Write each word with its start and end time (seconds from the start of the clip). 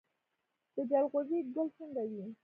د 0.75 0.77
جلغوزي 0.89 1.39
ګل 1.53 1.67
څنګه 1.77 2.03
وي؟ 2.09 2.25